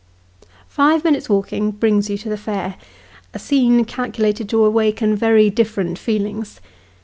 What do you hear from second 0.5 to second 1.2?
Five